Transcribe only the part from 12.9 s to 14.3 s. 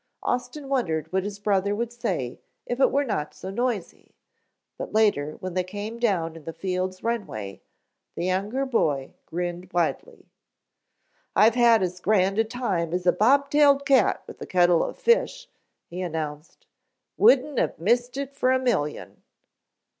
as a bob tailed cat